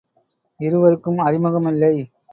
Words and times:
இருவருக்கும் 0.59 1.17
அறிமுகம் 1.17 1.65
இல்லை. 1.65 1.93